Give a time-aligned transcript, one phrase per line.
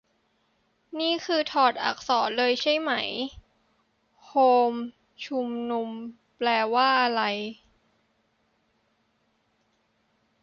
[0.99, 3.07] นี่คือถอดอักษรเลยใช่มั๊ย-
[4.27, 4.33] "โฮ
[4.71, 4.73] ม
[5.25, 5.89] ชุมนุม"
[6.37, 7.21] แปลว่าไร?